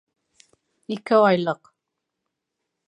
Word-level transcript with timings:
Ике 0.95 1.21
айлыҡ 1.27 1.73